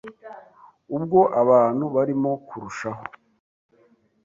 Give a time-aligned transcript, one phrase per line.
[0.95, 3.03] ubwo abantu barimo kurushaho